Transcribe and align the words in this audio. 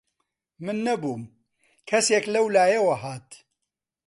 من 0.65 0.75
نەبووم، 0.87 1.23
کەسێک 1.89 2.25
لەولایەوە 2.33 2.95
هات 3.03 3.29